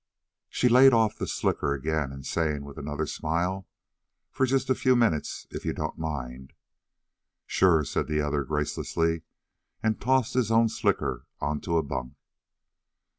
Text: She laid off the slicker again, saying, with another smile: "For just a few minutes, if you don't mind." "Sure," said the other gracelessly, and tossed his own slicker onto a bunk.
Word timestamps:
She 0.49 0.67
laid 0.67 0.93
off 0.93 1.15
the 1.19 1.27
slicker 1.27 1.75
again, 1.75 2.23
saying, 2.23 2.63
with 2.65 2.79
another 2.79 3.05
smile: 3.05 3.67
"For 4.31 4.47
just 4.47 4.67
a 4.71 4.73
few 4.73 4.95
minutes, 4.95 5.45
if 5.51 5.63
you 5.63 5.73
don't 5.73 5.99
mind." 5.99 6.53
"Sure," 7.45 7.83
said 7.85 8.07
the 8.07 8.19
other 8.19 8.43
gracelessly, 8.43 9.21
and 9.83 10.01
tossed 10.01 10.33
his 10.33 10.49
own 10.49 10.69
slicker 10.69 11.27
onto 11.39 11.77
a 11.77 11.83
bunk. 11.83 12.15